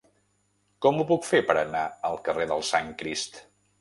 Com 0.85 1.01
ho 1.01 1.05
puc 1.11 1.27
fer 1.33 1.41
per 1.49 1.57
anar 1.63 1.83
al 2.09 2.19
carrer 2.29 2.49
del 2.53 2.65
Sant 2.71 2.91
Crist? 3.03 3.39